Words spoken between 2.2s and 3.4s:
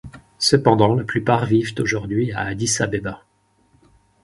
à Addis-Abeba.